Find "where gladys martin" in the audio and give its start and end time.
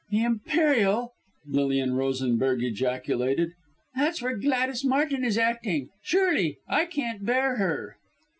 4.19-5.23